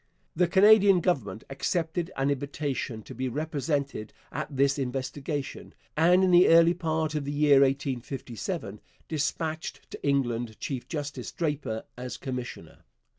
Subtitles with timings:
[0.35, 6.47] The Canadian Government accepted an invitation to be represented at this investigation, and in the
[6.47, 12.79] early part of the year 1857 dispatched to England Chief Justice Draper as commissioner.